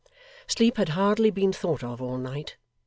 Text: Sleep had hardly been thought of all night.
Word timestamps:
Sleep 0.47 0.77
had 0.77 0.89
hardly 0.89 1.29
been 1.29 1.53
thought 1.53 1.83
of 1.83 2.01
all 2.01 2.17
night. 2.17 2.57